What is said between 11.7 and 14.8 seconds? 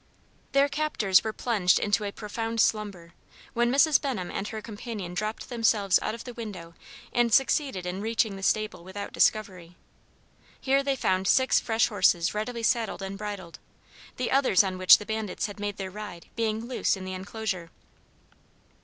horses ready saddled and bridled, the others on